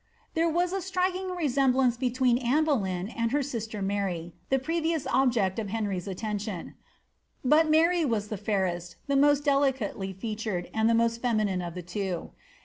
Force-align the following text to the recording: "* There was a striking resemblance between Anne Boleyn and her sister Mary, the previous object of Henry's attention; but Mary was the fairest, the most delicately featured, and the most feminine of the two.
"* 0.19 0.33
There 0.33 0.49
was 0.49 0.73
a 0.73 0.81
striking 0.81 1.29
resemblance 1.35 1.95
between 1.95 2.39
Anne 2.39 2.63
Boleyn 2.63 3.09
and 3.09 3.29
her 3.31 3.43
sister 3.43 3.83
Mary, 3.83 4.33
the 4.49 4.57
previous 4.57 5.05
object 5.05 5.59
of 5.59 5.69
Henry's 5.69 6.07
attention; 6.07 6.73
but 7.45 7.69
Mary 7.69 8.03
was 8.03 8.29
the 8.29 8.35
fairest, 8.37 8.95
the 9.05 9.15
most 9.15 9.43
delicately 9.45 10.11
featured, 10.11 10.71
and 10.73 10.89
the 10.89 10.95
most 10.95 11.21
feminine 11.21 11.61
of 11.61 11.75
the 11.75 11.83
two. 11.83 12.31